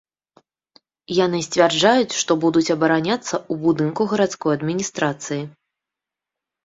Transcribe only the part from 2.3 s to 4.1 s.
будуць абараняцца ў будынку